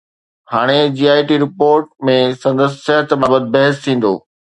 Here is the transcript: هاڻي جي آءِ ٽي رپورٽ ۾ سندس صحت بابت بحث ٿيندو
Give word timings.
هاڻي 0.53 0.77
جي 0.99 1.05
آءِ 1.15 1.27
ٽي 1.31 1.35
رپورٽ 1.43 1.85
۾ 2.09 2.15
سندس 2.45 2.71
صحت 2.87 3.07
بابت 3.25 3.43
بحث 3.57 3.75
ٿيندو 3.85 4.13